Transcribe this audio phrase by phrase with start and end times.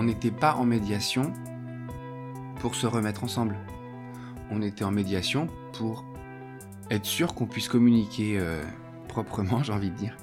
[0.00, 1.30] on n'était pas en médiation
[2.60, 3.58] pour se remettre ensemble.
[4.50, 6.06] On était en médiation pour
[6.90, 8.62] être sûr qu'on puisse communiquer euh,
[9.08, 10.16] proprement, j'ai envie de dire,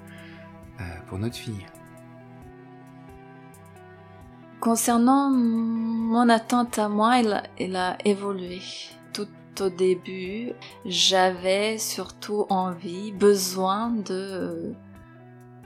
[0.81, 1.63] euh, pour notre fille.
[4.59, 7.19] Concernant mon attente à moi,
[7.59, 8.61] elle, a évolué.
[9.13, 9.27] Tout
[9.61, 10.53] au début,
[10.85, 14.73] j'avais surtout envie, besoin de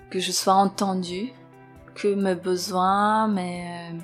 [0.09, 1.31] que je sois entendue,
[1.95, 3.99] que mes besoins, mes,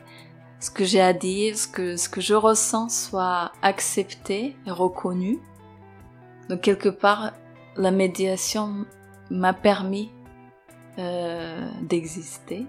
[0.60, 5.40] ce que j'ai à dire, ce que, ce que je ressens soit accepté et reconnu.
[6.50, 7.34] Donc quelque part,
[7.76, 8.86] la médiation
[9.30, 10.12] m'a permis
[11.00, 12.66] euh, d'exister.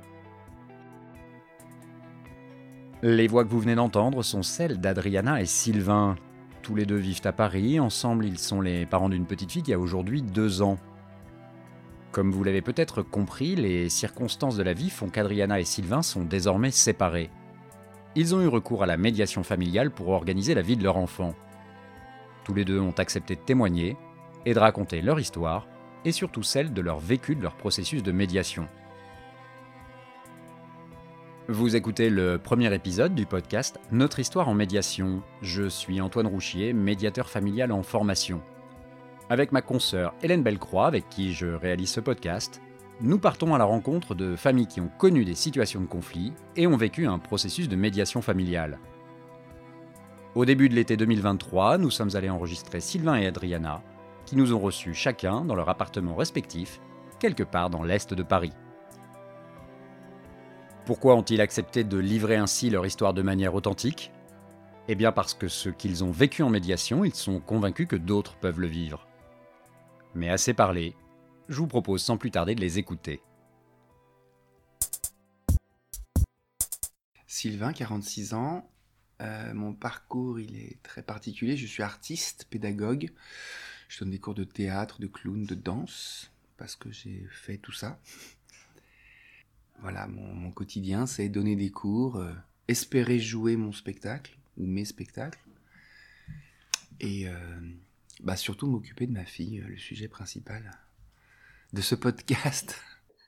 [3.03, 6.17] Les voix que vous venez d'entendre sont celles d'Adriana et Sylvain.
[6.63, 9.73] Tous les deux vivent à Paris, ensemble ils sont les parents d'une petite fille qui
[9.73, 10.79] a aujourd'hui deux ans.
[12.19, 16.25] Comme vous l'avez peut-être compris, les circonstances de la vie font qu'Adriana et Sylvain sont
[16.25, 17.31] désormais séparés.
[18.17, 21.37] Ils ont eu recours à la médiation familiale pour organiser la vie de leur enfant.
[22.43, 23.97] Tous les deux ont accepté de témoigner
[24.47, 25.69] et de raconter leur histoire,
[26.05, 28.67] et surtout celle de leur vécu de leur processus de médiation.
[31.47, 35.23] Vous écoutez le premier épisode du podcast Notre histoire en médiation.
[35.41, 38.43] Je suis Antoine Rouchier, médiateur familial en formation.
[39.31, 42.63] Avec ma consoeur Hélène Bellecroix, avec qui je réalise ce podcast,
[43.03, 46.67] nous partons à la rencontre de familles qui ont connu des situations de conflit et
[46.67, 48.79] ont vécu un processus de médiation familiale.
[50.35, 53.83] Au début de l'été 2023, nous sommes allés enregistrer Sylvain et Adriana,
[54.25, 56.81] qui nous ont reçus chacun dans leur appartement respectif,
[57.19, 58.53] quelque part dans l'est de Paris.
[60.87, 64.11] Pourquoi ont-ils accepté de livrer ainsi leur histoire de manière authentique?
[64.89, 68.37] Eh bien parce que ce qu'ils ont vécu en médiation, ils sont convaincus que d'autres
[68.37, 69.08] peuvent le vivre.
[70.15, 70.95] Mais assez parlé,
[71.49, 73.21] je vous propose sans plus tarder de les écouter.
[77.27, 78.69] Sylvain, 46 ans.
[79.21, 81.57] Euh, mon parcours, il est très particulier.
[81.57, 83.13] Je suis artiste, pédagogue.
[83.89, 87.73] Je donne des cours de théâtre, de clown, de danse, parce que j'ai fait tout
[87.73, 88.01] ça.
[89.81, 92.33] Voilà, mon, quotidien, c'est donner des cours, euh,
[92.67, 95.39] espérer jouer mon spectacle, ou mes spectacles.
[97.01, 97.61] Et euh,
[98.21, 100.79] bah surtout m'occuper de ma fille, le sujet principal
[101.73, 102.77] de ce podcast.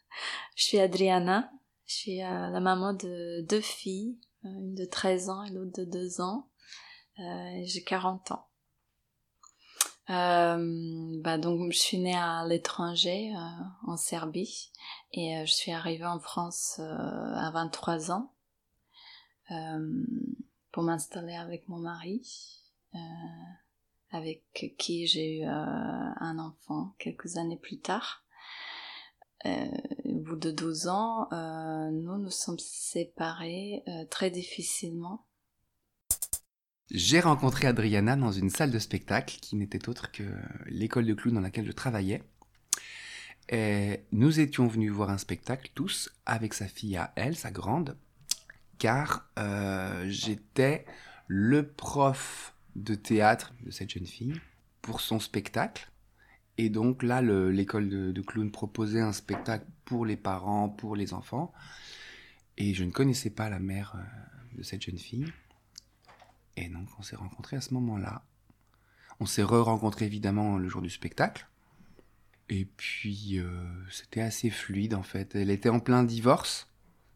[0.57, 1.51] Je suis Adriana,
[1.87, 5.73] je suis euh, la maman de deux filles, euh, une de 13 ans et l'autre
[5.81, 6.49] de 2 ans.
[7.19, 8.49] Euh, j'ai 40 ans.
[10.09, 13.33] bah donc je suis née à l'étranger,
[13.87, 14.73] en Serbie,
[15.13, 18.35] et je suis arrivée en France à 23 ans
[20.73, 22.61] pour m'installer avec mon mari
[24.11, 24.43] avec
[24.79, 28.25] qui j'ai eu un enfant quelques années plus tard.
[29.47, 29.67] Euh,
[30.05, 35.27] au bout de 12 ans, euh, nous nous sommes séparés euh, très difficilement.
[36.91, 40.25] J'ai rencontré Adriana dans une salle de spectacle qui n'était autre que
[40.67, 42.23] l'école de clown dans laquelle je travaillais.
[43.49, 47.97] Et nous étions venus voir un spectacle tous avec sa fille à elle, sa grande,
[48.79, 49.31] car
[50.07, 50.85] j'étais
[51.27, 54.41] le prof de théâtre de cette jeune fille
[54.83, 55.91] pour son spectacle.
[56.59, 61.15] Et donc là, l'école de, de, clown proposait un spectacle pour les parents, pour les
[61.15, 61.53] enfants.
[62.57, 65.33] Et je ne connaissais pas la mère euh, de cette jeune fille.
[66.57, 68.25] Et donc on s'est rencontrés à ce moment-là.
[69.19, 71.47] On s'est re-rencontrés évidemment le jour du spectacle.
[72.51, 75.35] Et puis euh, c'était assez fluide en fait.
[75.35, 76.69] Elle était en plein divorce.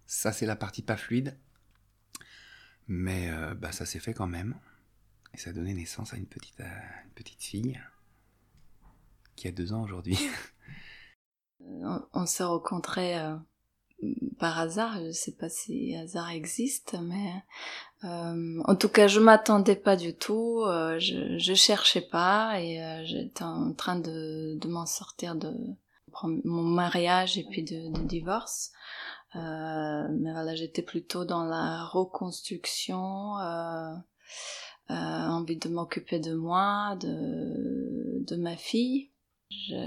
[0.06, 1.36] Ça c'est la partie pas fluide.
[2.88, 4.54] Mais euh, bah, ça s'est fait quand même.
[5.34, 6.62] Et ça a donné naissance à une petite,
[7.38, 7.80] fille
[9.34, 10.16] qui a deux ans aujourd'hui.
[12.12, 13.34] on, s'est rencontrés euh,
[14.38, 17.32] par hasard, je sais pas si hasard existe, mais
[18.04, 23.04] euh, en tout cas je m'attendais pas du tout, euh, je, je cherchais pas et
[23.04, 25.52] j'étais en train de, m'en sortir de
[26.44, 28.70] mon mariage et puis de divorce.
[29.34, 33.34] mais voilà, j'étais plutôt dans la reconstruction,
[34.88, 39.10] envie de m'occuper de moi, de, de ma fille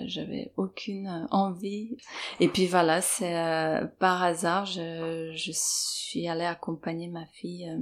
[0.06, 1.98] j'avais aucune envie.
[2.40, 7.82] Et puis voilà, c'est euh, par hasard, je, je, suis allée accompagner ma fille euh,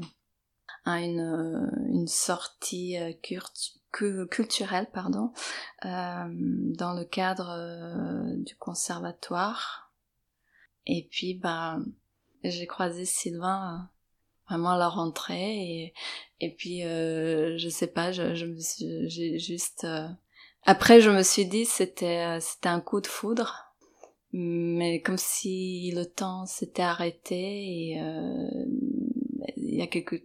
[0.86, 2.98] à une, euh, une sortie
[3.92, 5.32] culturelle, pardon,
[5.84, 9.94] dans le cadre du conservatoire.
[10.86, 11.80] Et puis, bah,
[12.44, 13.90] j'ai croisé Sylvain
[14.48, 15.94] vraiment la rentrée et,
[16.40, 19.86] et puis, je sais pas, je, je me j'ai juste
[20.66, 23.72] après, je me suis dit c'était euh, c'était un coup de foudre,
[24.34, 28.66] mais comme si le temps s'était arrêté et euh,
[29.58, 30.16] il y a quelque,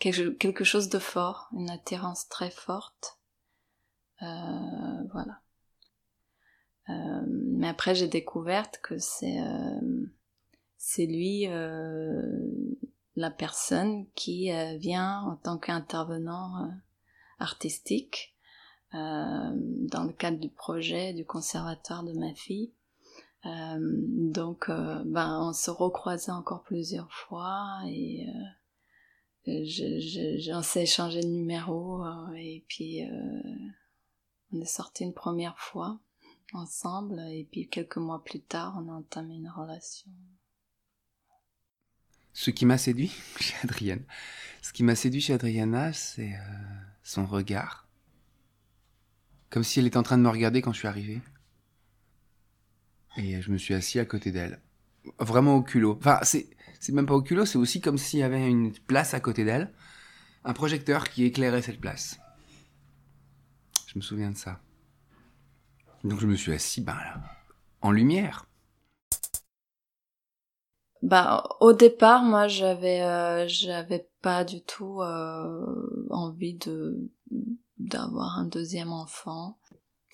[0.00, 3.20] quelque, chose de fort, une attirance très forte.
[4.22, 4.26] Euh,
[5.12, 5.40] voilà.
[6.88, 10.06] Euh, mais après, j'ai découvert que c'est euh,
[10.76, 11.46] c'est lui
[13.16, 16.70] la personne qui vient en tant qu'intervenant
[17.38, 18.34] artistique
[18.92, 22.72] dans le cadre du projet du conservatoire de ma fille.
[23.46, 28.26] Euh, donc, euh, ben, on se recroisait encore plusieurs fois et
[29.48, 29.64] euh,
[30.38, 32.02] j'en sais échanger de numéro
[32.34, 33.02] et puis
[34.52, 36.00] on est sorti une première fois
[36.54, 40.10] ensemble et puis quelques mois plus tard on a entamé une relation.
[42.34, 44.04] Ce qui m'a séduit chez Adrienne,
[44.60, 46.36] ce qui m'a séduit chez Adriana, c'est
[47.02, 47.88] son regard.
[49.50, 51.20] Comme si elle était en train de me regarder quand je suis arrivé.
[53.16, 54.60] Et je me suis assis à côté d'elle.
[55.18, 55.96] Vraiment au culot.
[56.00, 56.48] Enfin, c'est,
[56.80, 59.44] c'est même pas au culot, c'est aussi comme s'il y avait une place à côté
[59.44, 59.72] d'elle.
[60.44, 62.18] Un projecteur qui éclairait cette place.
[63.86, 64.60] Je me souviens de ça.
[66.02, 67.22] Donc je me suis assis, ben là,
[67.80, 68.46] en lumière.
[71.04, 77.10] Bah, au départ, moi, j'avais, euh, j'avais pas du tout euh, envie de
[77.78, 79.58] d'avoir un deuxième enfant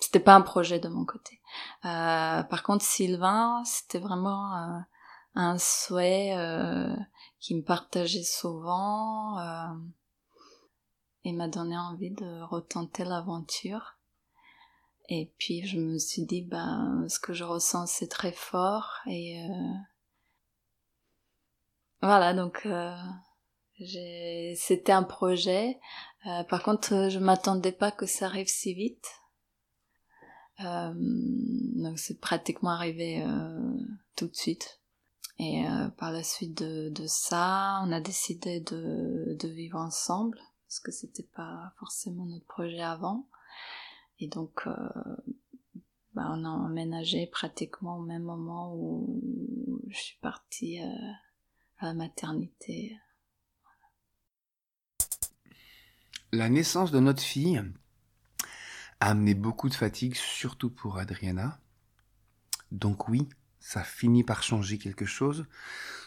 [0.01, 1.39] c'était pas un projet de mon côté.
[1.85, 4.79] Euh, par contre, Sylvain, c'était vraiment euh,
[5.35, 6.93] un souhait euh,
[7.39, 9.73] qui me partageait souvent euh,
[11.23, 13.99] et m'a donné envie de retenter l'aventure.
[15.07, 19.01] Et puis je me suis dit, bah, ce que je ressens, c'est très fort.
[19.05, 19.73] Et euh,
[22.01, 22.67] voilà, donc
[23.79, 25.79] c'était un projet.
[26.49, 29.07] par contre, je m'attendais pas que ça arrive si vite.
[30.63, 33.77] Euh, donc c'est pratiquement arrivé euh,
[34.15, 34.79] tout de suite.
[35.39, 40.37] Et euh, par la suite de, de, ça, on a décidé de, de vivre ensemble
[40.67, 43.27] parce que c'était pas forcément notre projet avant.
[44.19, 44.71] Et donc, euh,
[46.13, 51.11] bah, on a emménagé pratiquement au même moment où je suis partie euh,
[51.93, 52.97] maternité.
[56.31, 57.61] La naissance de notre fille
[58.99, 61.59] a amené beaucoup de fatigue, surtout pour Adriana.
[62.71, 63.27] Donc oui,
[63.59, 65.45] ça finit par changer quelque chose,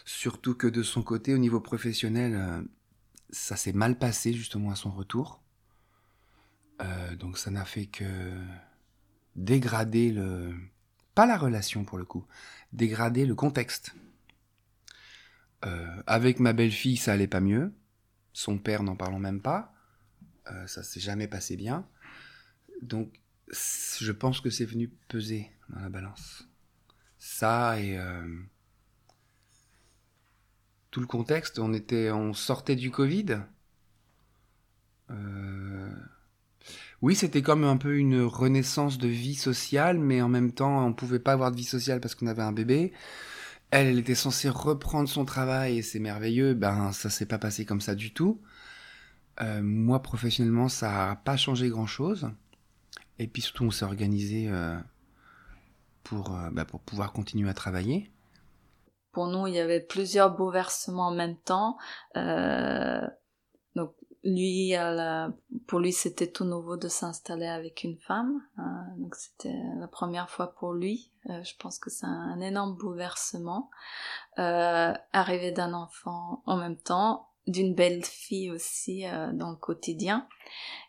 [0.05, 2.62] surtout que de son côté, au niveau professionnel, euh,
[3.31, 5.43] ça s'est mal passé justement à son retour.
[6.81, 8.32] Euh, donc ça n'a fait que
[9.37, 10.55] dégrader le...
[11.15, 12.26] Pas la relation pour le coup,
[12.73, 13.94] dégrader le contexte.
[15.64, 17.72] Euh, avec ma belle-fille, ça allait pas mieux.
[18.32, 19.72] Son père, n'en parlons même pas.
[20.66, 21.87] ça s'est jamais passé bien.
[22.82, 23.12] Donc,
[23.49, 26.49] je pense que c'est venu peser dans la balance.
[27.19, 28.26] Ça et euh,
[30.90, 31.58] tout le contexte.
[31.58, 33.40] On était, on sortait du Covid.
[35.11, 35.90] Euh,
[37.02, 40.93] oui, c'était comme un peu une renaissance de vie sociale, mais en même temps, on
[40.93, 42.93] pouvait pas avoir de vie sociale parce qu'on avait un bébé.
[43.76, 46.55] Elle, était censée reprendre son travail et c'est merveilleux.
[46.55, 48.41] Ben, ça s'est pas passé comme ça du tout.
[49.41, 52.31] Euh, moi, professionnellement, ça a pas changé grand chose.
[53.19, 54.78] Et puis surtout, on s'est organisé euh,
[56.04, 58.12] pour, euh, bah, pour pouvoir continuer à travailler.
[59.11, 61.76] Pour nous, il y avait plusieurs bouleversements en même temps.
[64.25, 64.75] Euh, lui,
[65.66, 68.40] pour lui, c'était tout nouveau de s'installer avec une femme.
[68.97, 71.11] donc, c'était la première fois pour lui.
[71.26, 73.71] je pense que c'est un, énorme bouleversement.
[74.37, 80.26] arriver d'un enfant en même temps, d'une belle fille aussi dans le quotidien.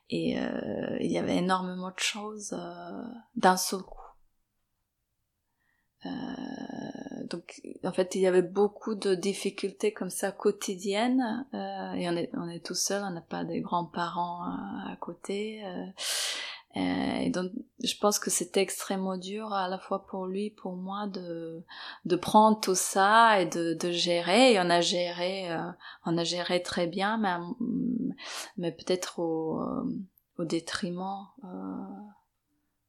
[0.09, 3.03] Et euh, il y avait énormément de choses euh,
[3.35, 4.01] d'un seul coup.
[7.25, 12.09] Euh, donc en fait il y avait beaucoup de difficultés comme ça quotidiennes euh, et
[12.09, 15.85] on est on est tout seul on n'a pas des grands-parents à, à côté euh,
[16.77, 17.51] et donc
[17.83, 21.63] je pense que c'était extrêmement dur à la fois pour lui pour moi de
[22.03, 25.71] de prendre tout ça et de, de gérer et on a géré euh,
[26.05, 27.35] on a géré très bien mais
[28.57, 29.63] mais peut-être au,
[30.37, 31.47] au détriment euh,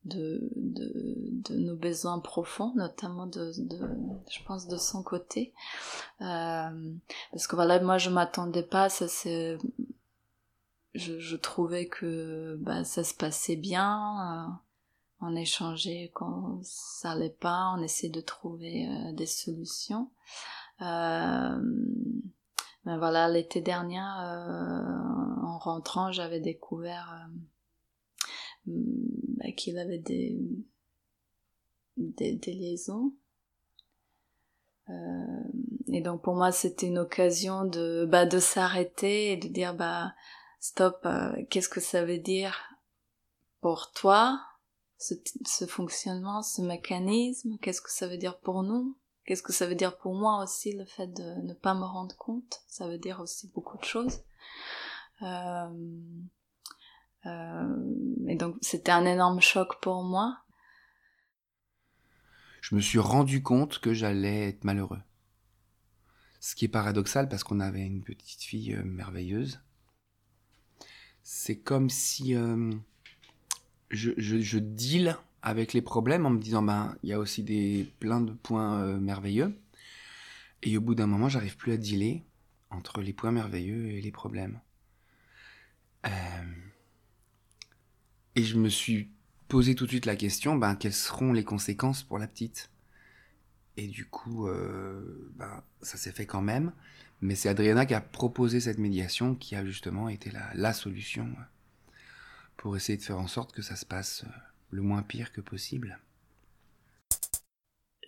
[0.07, 0.93] de, de,
[1.51, 3.79] de, nos besoins profonds, notamment de, de,
[4.31, 5.53] je pense, de son côté.
[6.21, 6.95] Euh,
[7.33, 9.59] parce que voilà, moi je m'attendais pas, ça c'est,
[10.95, 14.49] je, je trouvais que bah, ça se passait bien.
[14.49, 14.53] Euh,
[15.21, 20.11] on échangeait quand ça allait pas, on essayait de trouver euh, des solutions.
[20.83, 21.59] Euh,
[22.85, 24.83] ben voilà, l'été dernier, euh,
[25.43, 27.29] en rentrant, j'avais découvert
[28.69, 28.73] euh,
[29.39, 30.39] ben qu'il avait des,
[31.97, 33.13] des, des liaisons.
[34.89, 34.93] Euh,
[35.89, 40.15] et donc pour moi c'était une occasion de bah de s'arrêter et de dire bah
[40.61, 42.57] stop euh, qu'est-ce que ça veut dire
[43.61, 44.41] pour toi
[44.99, 47.59] ce, ce fonctionnement ce mécanisme?
[47.61, 48.97] Qu'est-ce que ça veut dire pour nous?
[49.27, 52.17] Qu'est-ce que ça veut dire pour moi aussi le fait de ne pas me rendre
[52.17, 52.63] compte?
[52.69, 54.21] Ça veut dire aussi beaucoup de choses.
[55.23, 55.69] Euh,
[57.27, 60.39] et donc c'était un énorme choc pour moi
[62.69, 65.01] je me suis rendu compte que j'allais être malheureux.
[66.41, 69.61] Ce qui est paradoxal parce qu'on avait une petite fille euh, merveilleuse.
[71.23, 72.73] C'est comme si euh,
[73.91, 77.89] je, je, deal avec les problèmes en me disant ben il y a aussi des
[78.01, 79.57] plein de points euh, merveilleux.
[80.65, 82.25] Et au bout d'un moment, j'arrive plus à dealer
[82.71, 84.61] entre les points merveilleux et les problèmes.
[88.37, 89.11] Et je me suis
[89.49, 92.71] poser tout de suite la question, ben, quelles seront les conséquences pour la petite?
[93.77, 96.73] Et du coup, euh, ben, ça s'est fait quand même.
[97.21, 101.35] Mais c'est Adriana qui a proposé cette médiation qui a justement été la, solution
[102.59, 104.25] pour essayer de faire en sorte que ça se passe
[104.71, 105.99] le moins pire que possible.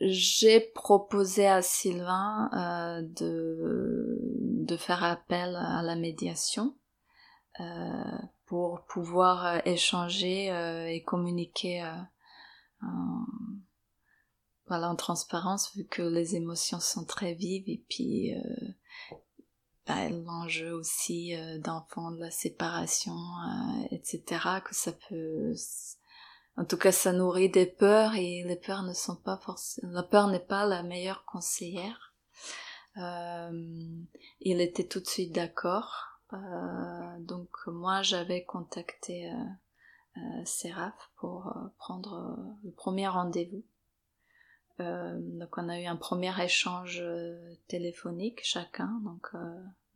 [0.01, 6.77] J'ai proposé à Sylvain euh, de, de faire appel à la médiation.
[7.61, 8.19] Euh,
[8.49, 11.93] pour pouvoir euh, échanger euh, et communiquer euh,
[12.83, 13.25] en,
[14.67, 18.35] voilà, en transparence vu que les émotions sont très vives et puis
[19.87, 23.17] bah, l'enjeu aussi d'enfants, de la séparation,
[23.91, 24.61] etc.
[24.63, 25.55] que ça peut
[26.59, 29.93] en tout cas, ça nourrit des peurs et les peurs ne sont pas forcément.
[29.93, 32.17] La peur n'est pas la meilleure conseillère.
[32.97, 33.53] Euh,
[34.41, 36.18] il était tout de suite d'accord.
[36.33, 39.35] Euh, donc moi j'avais contacté euh,
[40.19, 43.65] euh pour euh, prendre le premier rendez-vous.
[44.79, 47.03] donc on a eu un premier échange
[47.67, 49.33] téléphonique chacun, donc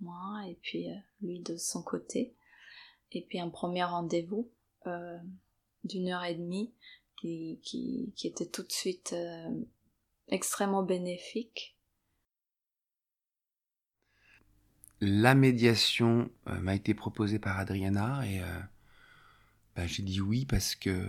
[0.00, 0.88] moi et puis
[1.20, 2.34] lui de son côté,
[3.12, 4.50] et puis un premier rendez-vous
[5.84, 6.72] d'une heure et demie
[7.16, 9.14] qui était tout de suite
[10.28, 11.76] extrêmement bénéfique
[15.02, 18.40] la médiation euh, m'a été proposée par Adriana et
[19.76, 21.04] bah, j'ai dit oui parce que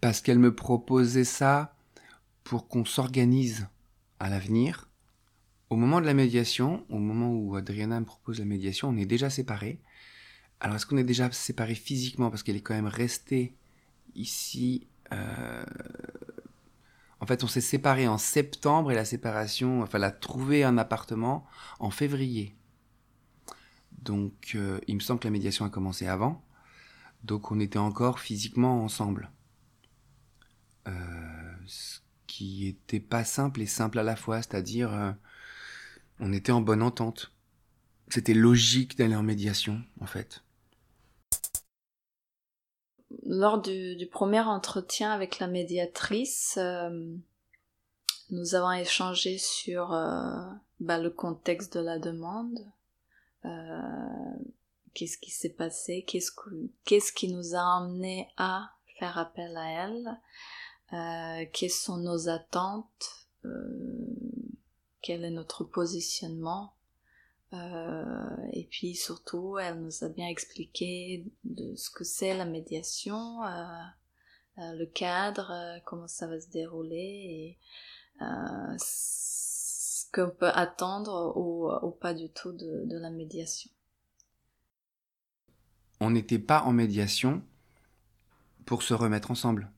[0.00, 1.74] parce qu'elle me proposait ça
[2.44, 3.68] pour qu'on s'organise
[4.18, 4.88] à l'avenir.
[5.70, 9.06] Au moment de la médiation, au moment où Adriana me propose la médiation, on est
[9.06, 9.80] déjà séparés.
[10.60, 12.30] Alors est-ce qu'on est déjà séparés physiquement?
[12.30, 13.54] Parce qu'elle est quand même restée
[14.14, 15.64] ici euh,
[17.22, 20.76] en fait, on s'est séparés en septembre et la séparation, enfin, elle a trouvé un
[20.76, 21.46] appartement
[21.78, 22.56] en février.
[23.92, 26.44] Donc, euh, il me semble que la médiation a commencé avant.
[27.22, 29.30] Donc, on était encore physiquement ensemble.
[30.88, 35.12] Euh, ce qui était pas simple et simple à la fois, c'est-à-dire, euh,
[36.18, 37.32] on était en bonne entente.
[38.08, 40.42] C'était logique d'aller en médiation, en fait
[43.24, 47.14] lors du, premier entretien avec la médiatrice, euh,
[48.30, 50.44] nous avons échangé sur euh,
[50.80, 52.58] bah, le contexte de la demande,
[53.44, 53.80] euh,
[54.94, 61.70] qu'est-ce qui s'est passé, qu'est-ce, qui nous a amené à faire appel à elle, quelles
[61.70, 63.26] sont nos attentes,
[65.00, 66.74] quel est notre positionnement
[67.52, 73.44] euh, et puis surtout, elle nous a bien expliqué de ce que c'est la médiation,
[73.44, 73.64] euh,
[74.58, 75.52] euh, le cadre,
[75.84, 77.58] comment ça va se dérouler et
[78.78, 83.70] ce qu'on peut attendre ou, pas du tout de la médiation.
[86.00, 87.42] On n'était pas en médiation
[88.64, 89.70] pour se remettre ensemble.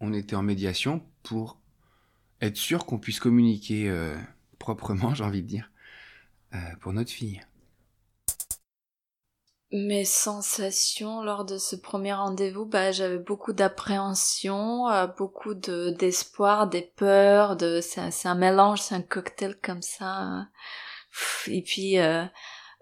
[0.00, 1.58] On était en médiation pour
[2.40, 3.90] être sûr qu'on puisse communiquer
[4.58, 5.70] proprement, j'ai envie de dire.
[6.54, 7.42] Euh, pour notre fille.
[9.72, 16.68] Mes sensations lors de ce premier rendez-vous, bah, j'avais beaucoup d'appréhension, euh, beaucoup de d'espoir,
[16.68, 20.46] des peurs, c'est un, mélange, c'est un cocktail comme ça.
[21.48, 22.24] Et puis euh,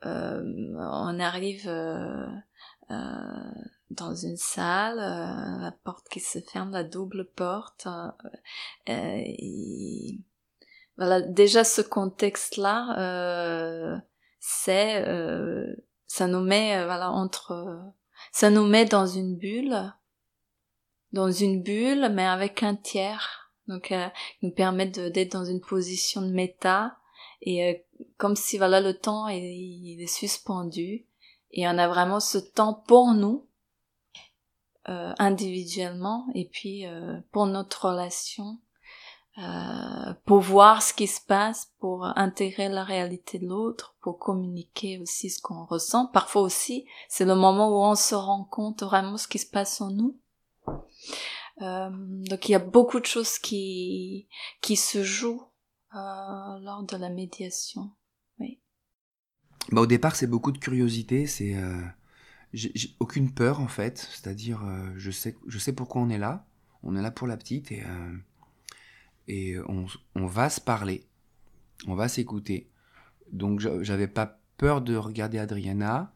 [0.04, 1.66] on arrive
[3.90, 7.88] dans une salle, la porte qui se ferme, la double porte.
[8.87, 10.21] Et
[10.96, 13.96] voilà, déjà ce contexte-là, euh,
[14.46, 15.74] c'est, euh,
[16.06, 17.80] ça nous met, euh, voilà, entre,
[18.30, 19.92] ça nous met dans une bulle,
[21.12, 23.50] dans une bulle, mais avec un tiers.
[23.68, 24.06] Donc, euh,
[24.42, 26.98] nous permet d'être dans une position de méta
[27.40, 27.86] et
[28.18, 31.06] comme si voilà le temps est, il est suspendu
[31.50, 33.46] et on a vraiment ce temps pour nous
[34.86, 36.84] individuellement et puis
[37.32, 38.58] pour notre relation
[39.38, 44.98] euh, pour voir ce qui se passe, pour intégrer la réalité de l'autre, pour communiquer
[45.00, 46.06] aussi ce qu'on ressent.
[46.06, 49.80] Parfois aussi, c'est le moment où on se rend compte vraiment ce qui se passe
[49.80, 50.20] en nous.
[51.62, 51.90] Euh,
[52.28, 54.28] donc il y a beaucoup de choses qui
[54.60, 55.44] qui se jouent
[55.94, 57.92] euh, lors de la médiation.
[58.40, 58.60] Oui.
[59.70, 61.26] Bah, au départ, c'est beaucoup de curiosité.
[61.26, 61.82] C'est euh,
[62.52, 63.98] j'ai aucune peur en fait.
[63.98, 66.46] C'est-à-dire, euh, je sais je sais pourquoi on est là.
[66.82, 67.82] On est là pour la petite et
[69.28, 69.57] et
[70.14, 71.04] on, va se parler.
[71.87, 72.69] On va s'écouter.
[73.33, 76.12] Donc j'avais pas peur de regarder Adriana,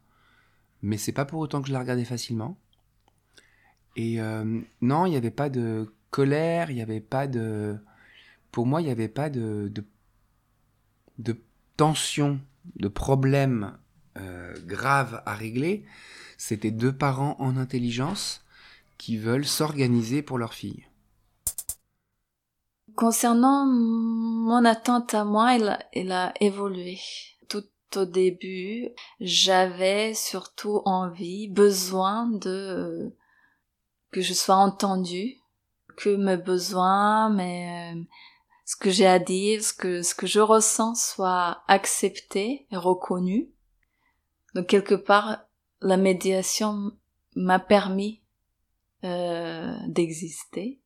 [0.81, 2.57] mais c'est pas pour autant que je la regardais facilement.
[3.95, 7.77] Et euh, non, il n'y avait pas de colère, il n'y avait pas de...
[8.51, 9.83] Pour moi, il n'y avait pas de, de,
[11.17, 11.39] de,
[11.77, 12.39] tension,
[12.75, 13.77] de problème
[14.17, 15.85] euh, grave à régler.
[16.37, 18.43] C'était deux parents en intelligence
[18.97, 20.88] qui veulent s'organiser pour leur fille.
[22.99, 26.99] Concernant mon attente à moi, elle, elle a évolué.
[27.47, 27.63] Tout
[27.95, 28.89] au début,
[29.21, 33.15] j'avais surtout envie, besoin de
[34.11, 35.37] que je sois entendue,
[35.95, 38.03] que mes besoins, mes, euh,
[38.65, 43.49] ce que j'ai à dire, ce que, ce que je ressens soit accepté et reconnu.
[44.55, 45.45] Donc quelque part,
[45.79, 46.91] la médiation
[47.37, 48.21] m'a permis
[49.05, 50.81] euh, d'exister.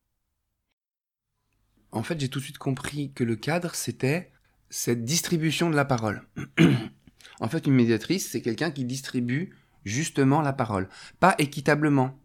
[1.94, 4.32] En fait, j'ai tout de suite compris que le cadre, c'était
[4.68, 6.26] cette distribution de la parole.
[7.40, 10.88] en fait, une médiatrice, c'est quelqu'un qui distribue justement la parole.
[11.20, 12.18] Pas équitablement,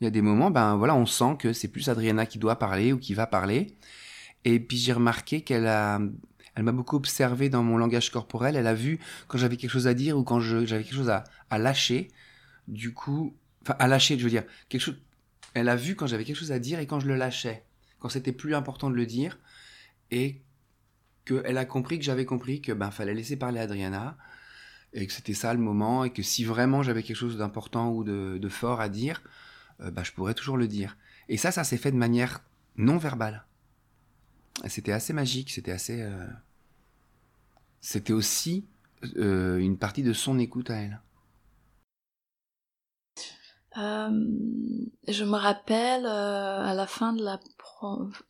[0.00, 2.58] il y a des moments, ben voilà, on sent que c'est plus Adriana qui doit
[2.58, 3.74] parler ou qui va parler.
[4.44, 6.00] Et puis j'ai remarqué qu'elle a,
[6.54, 8.56] elle m'a beaucoup observé dans mon langage corporel.
[8.56, 11.24] Elle a vu quand j'avais quelque chose à dire ou quand j'avais quelque chose à,
[11.48, 12.08] à, lâcher.
[12.68, 14.98] Du coup, enfin à lâcher, je veux dire quelque chose.
[15.54, 17.64] Elle a vu quand j'avais quelque chose à dire et quand je le lâchais,
[18.04, 19.38] quand c'était plus important de le dire,
[20.10, 20.42] et
[21.24, 24.18] qu'elle a compris que j'avais compris que ben fallait laisser parler Adriana
[24.92, 28.04] et que c'était ça le moment et que si vraiment j'avais quelque chose d'important ou
[28.04, 29.22] de, fort à dire,
[29.80, 30.98] euh, bah, je pourrais toujours le dire.
[31.30, 32.42] Et ça, ça s'est fait de manière
[32.76, 33.46] non verbale.
[34.66, 36.02] C'était assez magique, c'était assez...
[36.02, 36.26] Euh,
[37.80, 38.66] c'était aussi
[39.16, 41.00] euh, une partie de son écoute à elle.
[43.76, 47.40] Je me rappelle à la fin de la,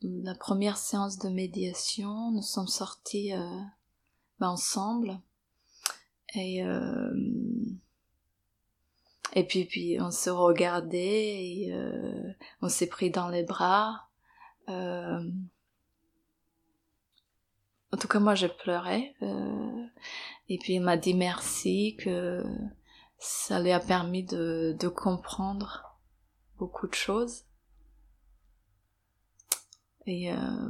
[0.01, 3.31] la, première séance de médiation, nous sommes sortis
[4.39, 5.19] bah, ensemble
[6.33, 6.63] et
[9.35, 12.31] et puis, puis on se regardait euh,
[12.61, 14.07] on s'est pris dans les bras.
[14.69, 15.19] Euh...
[17.91, 19.13] En tout cas, moi, je pleurais.
[19.21, 19.85] Euh...
[20.47, 22.43] Et puis, il m'a dit merci, que
[23.17, 25.99] ça lui a permis de, comprendre
[26.57, 27.45] beaucoup de choses.
[30.05, 30.69] Et euh...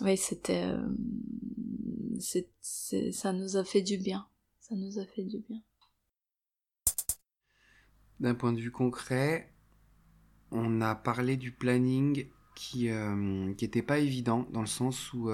[0.00, 0.88] oui, c'était, euh,
[3.12, 4.26] ça nous a fait du bien.
[4.60, 5.60] Ça nous a fait du bien.
[8.20, 9.52] D'un point de vue concret,
[10.50, 15.30] on a parlé du planning qui n'était euh, pas évident dans le sens où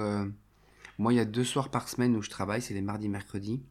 [0.97, 3.61] moi il y a deux soirs par semaine où je travaille, c'est les mardis, mercredis.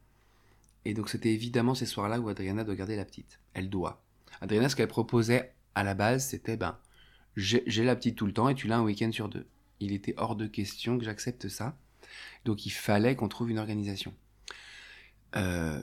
[0.87, 3.40] Et donc c'était évidemment ces soirs-là où Adriana doit garder la petite.
[3.55, 4.05] Elle doit.
[4.40, 6.79] Adriana, ce qu'elle proposait à la base, c'était ben
[7.35, 9.49] j'ai la petite tout le temps et tu l'as un week-end sur deux.
[9.81, 11.77] Il était hors de question que j'accepte ça.
[12.44, 14.14] Donc il fallait qu'on trouve une organisation.
[15.35, 15.83] Euh,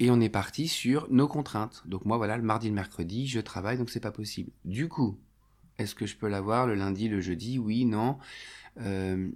[0.00, 1.82] et on est parti sur nos contraintes.
[1.84, 4.52] Donc moi, voilà, le mardi, le mercredi, je travaille, donc c'est pas possible.
[4.64, 5.20] Du coup,
[5.76, 7.58] est-ce que je peux l'avoir le lundi, le jeudi?
[7.58, 8.16] Oui, non.
[8.80, 9.30] Euh,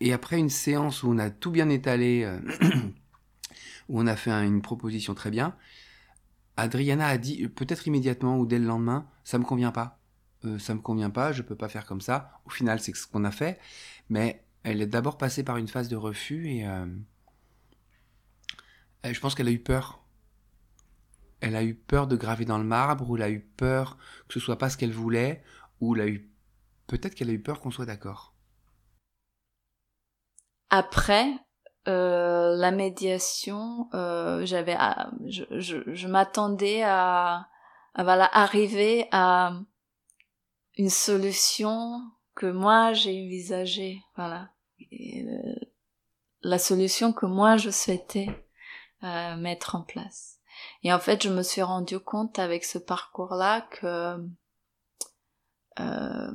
[0.00, 2.40] et après une séance où on a tout bien étalé, euh,
[3.90, 5.56] où on a fait une proposition très bien,
[6.56, 9.98] Adriana a dit, peut-être immédiatement ou dès le lendemain, ça me convient pas.
[10.44, 12.40] Euh, ça me convient pas, je peux pas faire comme ça.
[12.46, 13.58] Au final, c'est ce qu'on a fait.
[14.08, 16.64] Mais elle est d'abord passée par une phase de refus et
[19.04, 20.02] je pense qu'elle a eu peur.
[21.40, 23.96] Elle a eu peur de graver dans le marbre, ou elle a eu peur
[24.28, 25.42] que ce soit pas ce qu'elle voulait,
[25.80, 26.30] ou elle a eu
[26.86, 28.34] peut-être qu'elle a eu peur qu'on soit d'accord.
[30.68, 31.32] Après
[31.88, 37.48] euh, la médiation, euh, j'avais, ah, je, je, m'attendais à,
[37.94, 39.54] à voilà arriver à
[40.76, 42.02] une solution
[42.34, 44.50] que moi j'ai envisagée, voilà,
[44.92, 45.54] euh,
[46.42, 48.28] la solution que moi je souhaitais
[49.38, 50.40] mettre en place.
[50.82, 54.16] Et en fait, je me suis rendu compte avec ce parcours-là que
[55.78, 56.32] euh,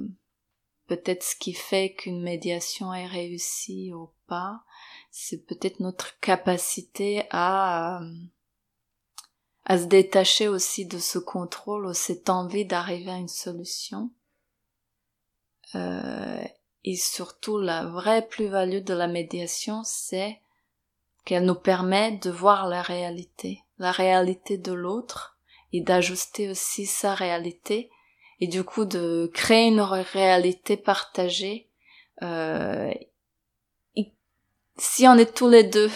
[0.87, 4.63] peut-être ce qui fait qu'une médiation est réussie ou pas,
[5.17, 8.05] c'est peut-être notre capacité à euh,
[9.63, 14.11] à se détacher aussi de ce contrôle ou cette envie d'arriver à une solution
[15.73, 16.43] euh,
[16.83, 20.41] Et surtout, la vraie plus-value de la médiation, c'est
[21.23, 25.39] qu'elle nous permet de voir la réalité, la réalité de l'autre,
[25.71, 27.89] et d'ajuster aussi sa réalité,
[28.41, 31.69] et du coup de créer une réalité partagée.
[32.21, 32.93] Euh,
[34.77, 35.89] si on est tous les deux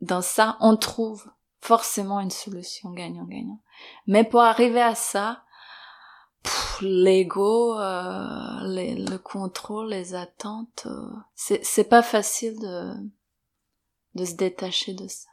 [0.00, 3.60] dans ça, on trouve forcément une solution gagnant-gagnant.
[4.06, 5.44] Mais pour arriver à ça,
[6.80, 12.94] l'ego, euh, le contrôle, les attentes, euh, c'est pas facile de,
[14.14, 15.28] de se détacher de ça.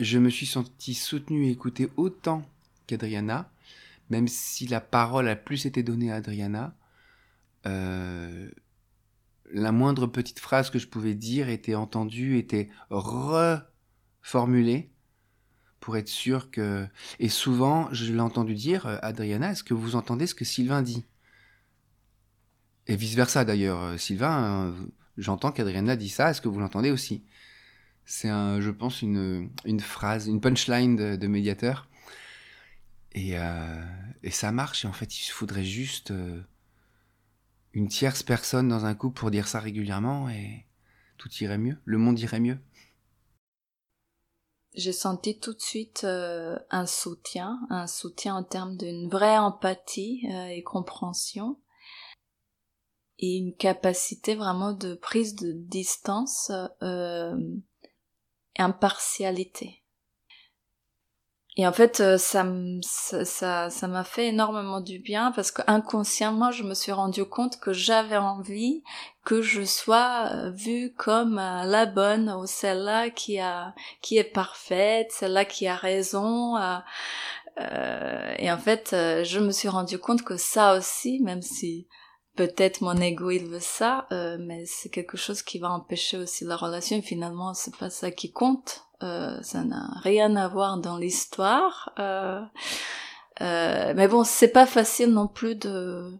[0.00, 2.42] Je me suis senti soutenu et écouté autant
[2.86, 3.50] qu'Adriana,
[4.10, 6.74] même si la parole a plus été donnée à Adriana.
[7.66, 8.48] Euh,
[9.52, 14.92] la moindre petite phrase que je pouvais dire était entendue, était reformulée
[15.80, 16.86] pour être sûr que...
[17.18, 20.82] Et souvent, je l'ai entendu dire, euh, Adriana, est-ce que vous entendez ce que Sylvain
[20.82, 21.04] dit?
[22.86, 23.82] Et vice-versa d'ailleurs.
[23.82, 24.72] Euh, Sylvain, euh,
[25.16, 27.24] j'entends qu'Adriana dit ça, est-ce que vous l'entendez aussi?
[28.04, 31.88] C'est, un, je pense, une, une phrase, une punchline de, médiateur.
[33.12, 33.34] Et,
[34.22, 36.12] et, ça marche, et en fait, il faudrait juste
[37.78, 40.66] une tierce personne dans un couple pour dire ça régulièrement, et
[41.16, 42.58] tout irait mieux, le monde irait mieux
[44.74, 50.22] j'ai senti tout de suite euh, un soutien, un soutien en termes d'une vraie empathie
[50.30, 51.58] euh, et compréhension
[53.18, 57.36] et une capacité vraiment de prise de distance, euh,
[58.56, 59.82] impartialité.
[61.60, 62.46] Et en fait, euh, ça
[62.82, 67.58] ça ça m'a fait énormément du bien parce que inconsciemment, je me suis rendu compte
[67.58, 68.84] que j'avais envie
[69.24, 73.40] que je sois euh, vue comme euh, la bonne ou celle-là qui
[74.02, 76.56] qui est parfaite, celle-là qui a raison.
[78.38, 81.88] Et en fait, je me suis rendu compte que ça aussi, même si
[82.36, 84.06] peut-être mon ego il veut ça,
[84.38, 87.02] mais c'est quelque chose qui va empêcher aussi la relation.
[87.02, 88.87] finalement, c'est pas ça qui compte.
[89.02, 91.92] Euh, ça n'a rien à voir dans l'histoire.
[91.98, 92.42] Euh,
[93.40, 96.12] euh, mais bon, c'est pas facile non plus de.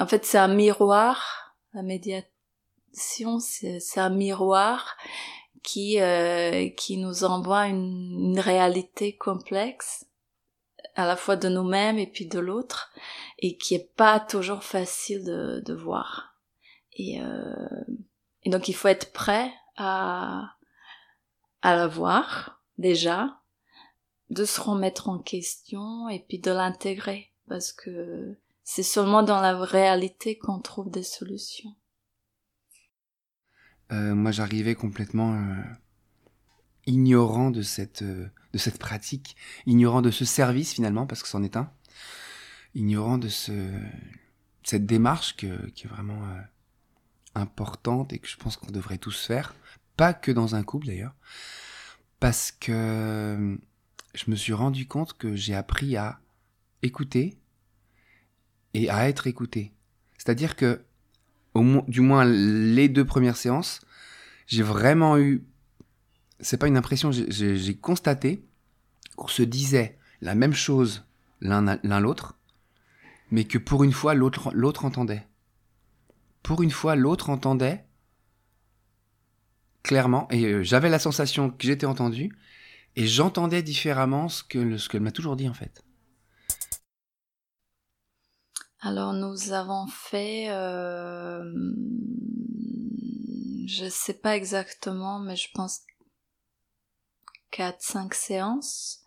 [0.00, 1.54] En fait, c'est un miroir.
[1.74, 4.96] La médiation, c'est un miroir
[5.62, 5.98] qui
[6.76, 10.06] qui nous envoie une, une, réalité complexe
[10.94, 12.90] à la fois de nous-mêmes et puis de l'autre
[13.38, 16.34] et qui est pas toujours facile de, de voir
[16.94, 17.20] et,
[18.44, 20.56] et donc il faut être prêt à,
[21.62, 23.40] à la voir déjà,
[24.30, 29.58] de se remettre en question et puis de l'intégrer parce que c'est seulement dans la
[29.58, 31.74] réalité qu'on trouve des solutions.
[33.90, 35.62] Euh, moi, j'arrivais complètement euh,
[36.86, 39.36] ignorant de cette euh, de cette pratique,
[39.66, 41.70] ignorant de ce service finalement parce que c'en est un,
[42.74, 43.52] ignorant de ce
[44.62, 46.20] cette démarche qui est vraiment
[47.34, 49.54] importante et que je pense qu'on devrait tous faire
[49.98, 51.14] pas que dans un couple d'ailleurs,
[52.20, 53.58] parce que
[54.14, 56.20] je me suis rendu compte que j'ai appris à
[56.82, 57.36] écouter
[58.74, 59.72] et à être écouté.
[60.16, 60.80] C'est-à-dire que,
[61.54, 63.80] au du moins les deux premières séances,
[64.46, 65.44] j'ai vraiment eu,
[66.38, 68.44] c'est pas une impression, j'ai constaté
[69.16, 71.04] qu'on se disait la même chose
[71.40, 72.38] l'un l'autre,
[73.32, 75.26] mais que pour une fois l'autre entendait.
[76.48, 77.84] Pour une fois l'autre entendait
[79.82, 82.34] clairement, et euh, j'avais la sensation que j'étais entendu,
[82.96, 85.84] et j'entendais différemment ce que ce qu'elle m'a toujours dit en fait.
[88.80, 91.44] Alors nous avons fait, euh,
[93.66, 95.82] je sais pas exactement, mais je pense
[97.52, 99.02] 4-5 séances.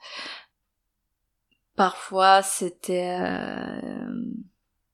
[1.76, 4.01] Parfois c'était euh,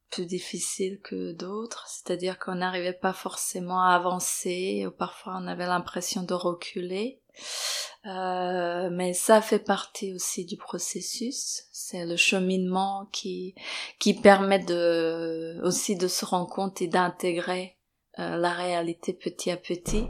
[0.09, 5.65] plus difficile que d'autres, c'est-à-dire qu'on n'arrivait pas forcément à avancer, ou parfois on avait
[5.65, 7.21] l'impression de reculer.
[8.05, 11.63] Euh, mais ça fait partie aussi du processus.
[11.71, 13.53] C'est le cheminement qui
[13.99, 17.77] qui permet de aussi de se rendre compte et d'intégrer
[18.19, 20.07] euh, la réalité petit à petit.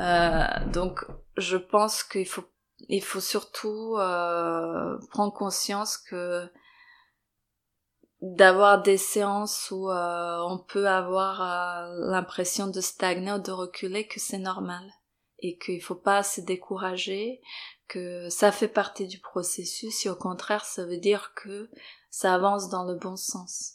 [0.00, 1.04] Euh, donc,
[1.36, 2.44] je pense qu'il faut
[2.88, 6.48] il faut surtout euh, prendre conscience que
[8.24, 14.06] d'avoir des séances où euh, on peut avoir euh, l'impression de stagner ou de reculer
[14.06, 14.82] que c'est normal.
[15.40, 17.42] Et qu'il faut pas se décourager
[17.86, 21.68] que ça fait partie du processus et au contraire ça veut dire que
[22.08, 23.74] ça avance dans le bon sens.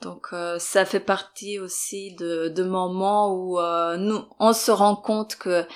[0.00, 3.58] Donc euh, ça fait partie aussi de, de moments où
[3.98, 5.66] nous on se rend compte que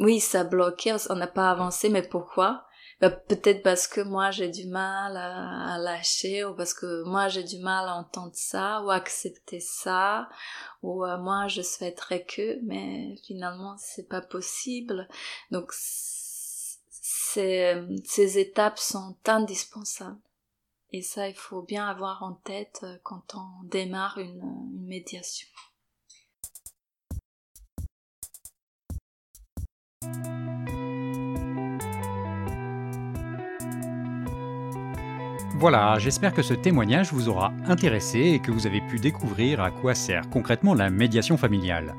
[0.00, 2.66] oui ça bloqué on n'a pas avancé mais pourquoi?
[3.10, 7.58] Peut-être parce que moi j'ai du mal à, lâcher ou parce que moi j'ai du
[7.58, 10.28] mal à entendre ça ou accepter ça
[10.82, 15.08] ou euh, moi je souhaiterais que mais finalement c'est pas possible
[15.50, 20.20] donc ces, ces étapes sont indispensables
[20.92, 25.48] et ça il faut bien avoir en tête euh, quand on démarre une médiation.
[35.56, 39.70] Voilà, j'espère que ce témoignage vous aura intéressé et que vous avez pu découvrir à
[39.70, 41.94] quoi sert concrètement la médiation familiale.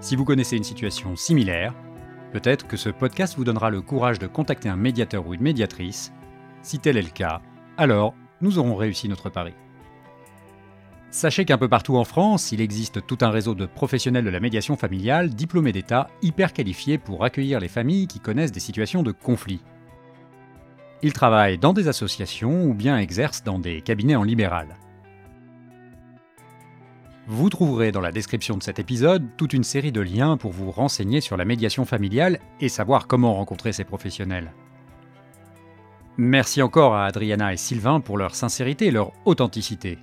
[0.00, 1.72] Si vous connaissez une situation similaire,
[2.32, 6.12] peut-être que ce podcast vous donnera le courage de contacter un médiateur ou une médiatrice.
[6.62, 7.40] Si tel est le cas,
[7.78, 9.54] alors nous aurons réussi notre pari.
[11.12, 14.40] Sachez qu'un peu partout en France, il existe tout un réseau de professionnels de la
[14.40, 19.12] médiation familiale diplômés d'État hyper qualifiés pour accueillir les familles qui connaissent des situations de
[19.12, 19.60] conflit.
[21.02, 24.76] Ils travaillent dans des associations ou bien exercent dans des cabinets en libéral.
[27.26, 30.70] Vous trouverez dans la description de cet épisode toute une série de liens pour vous
[30.70, 34.52] renseigner sur la médiation familiale et savoir comment rencontrer ces professionnels.
[36.16, 39.98] Merci encore à Adriana et Sylvain pour leur sincérité et leur authenticité.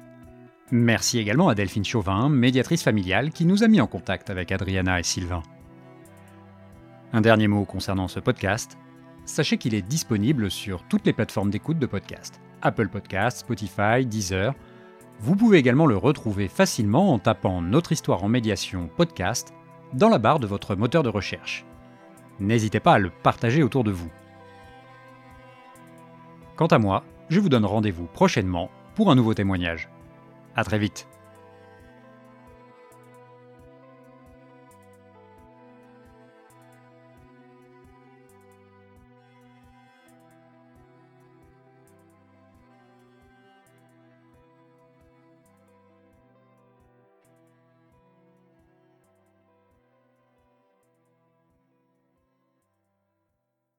[0.72, 5.00] Merci également à Delphine Chauvin, médiatrice familiale, qui nous a mis en contact avec Adriana
[5.00, 5.44] et Sylvain.
[7.14, 8.78] Un dernier mot concernant ce podcast
[9.28, 12.42] sachez qu'il est disponible sur toutes les plateformes d'écoute de podcast.
[12.62, 14.54] Apple Podcasts, Spotify, Deezer.
[15.20, 19.54] Vous pouvez également le retrouver facilement en tapant Notre histoire en médiation podcast
[19.94, 21.66] dans la barre de votre moteur de recherche.
[22.40, 24.12] N'hésitez pas à le partager autour de vous.
[26.56, 29.90] Quant à moi, je vous donne rendez-vous prochainement pour un nouveau témoignage.
[30.56, 31.08] A très vite